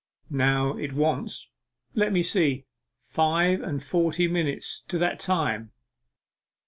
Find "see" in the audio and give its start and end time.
2.23-2.65